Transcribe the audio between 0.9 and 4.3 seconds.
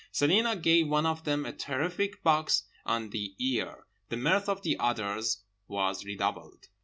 of them a terrific box on the ear. The